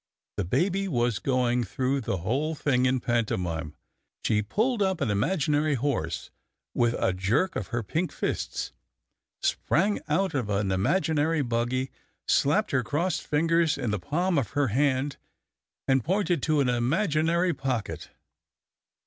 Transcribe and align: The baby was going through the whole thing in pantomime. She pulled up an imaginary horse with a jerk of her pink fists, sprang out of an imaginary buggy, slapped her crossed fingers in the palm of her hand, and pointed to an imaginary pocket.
The 0.37 0.45
baby 0.45 0.87
was 0.87 1.19
going 1.19 1.63
through 1.63 2.01
the 2.01 2.17
whole 2.17 2.55
thing 2.55 2.87
in 2.87 2.99
pantomime. 3.01 3.75
She 4.23 4.41
pulled 4.41 4.81
up 4.81 4.99
an 4.99 5.11
imaginary 5.11 5.75
horse 5.75 6.31
with 6.73 6.95
a 6.97 7.13
jerk 7.13 7.55
of 7.55 7.67
her 7.67 7.83
pink 7.83 8.11
fists, 8.11 8.73
sprang 9.43 9.99
out 10.07 10.33
of 10.33 10.49
an 10.49 10.71
imaginary 10.71 11.43
buggy, 11.43 11.91
slapped 12.27 12.71
her 12.71 12.81
crossed 12.81 13.21
fingers 13.21 13.77
in 13.77 13.91
the 13.91 13.99
palm 13.99 14.39
of 14.39 14.53
her 14.57 14.69
hand, 14.69 15.17
and 15.87 16.03
pointed 16.03 16.41
to 16.41 16.61
an 16.61 16.67
imaginary 16.69 17.53
pocket. 17.53 18.09